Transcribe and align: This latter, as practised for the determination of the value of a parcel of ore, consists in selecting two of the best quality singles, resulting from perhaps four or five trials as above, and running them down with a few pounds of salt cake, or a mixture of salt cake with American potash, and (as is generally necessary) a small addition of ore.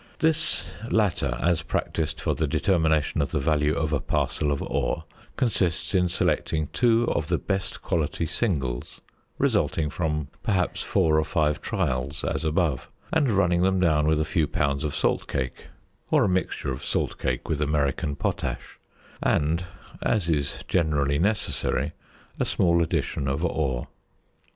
This 0.17 0.65
latter, 0.89 1.37
as 1.39 1.61
practised 1.61 2.19
for 2.19 2.33
the 2.33 2.47
determination 2.47 3.21
of 3.21 3.29
the 3.29 3.37
value 3.39 3.75
of 3.75 3.93
a 3.93 3.99
parcel 3.99 4.51
of 4.51 4.63
ore, 4.63 5.03
consists 5.37 5.93
in 5.93 6.09
selecting 6.09 6.69
two 6.73 7.03
of 7.11 7.27
the 7.27 7.37
best 7.37 7.83
quality 7.83 8.25
singles, 8.25 9.01
resulting 9.37 9.91
from 9.91 10.29
perhaps 10.41 10.81
four 10.81 11.19
or 11.19 11.23
five 11.23 11.61
trials 11.61 12.23
as 12.23 12.43
above, 12.43 12.89
and 13.13 13.29
running 13.29 13.61
them 13.61 13.79
down 13.79 14.07
with 14.07 14.19
a 14.19 14.25
few 14.25 14.47
pounds 14.47 14.83
of 14.83 14.95
salt 14.95 15.27
cake, 15.27 15.67
or 16.09 16.23
a 16.23 16.27
mixture 16.27 16.71
of 16.71 16.83
salt 16.83 17.19
cake 17.19 17.47
with 17.47 17.61
American 17.61 18.15
potash, 18.15 18.79
and 19.21 19.65
(as 20.01 20.27
is 20.27 20.63
generally 20.67 21.19
necessary) 21.19 21.91
a 22.39 22.43
small 22.45 22.81
addition 22.81 23.27
of 23.27 23.45
ore. 23.45 23.87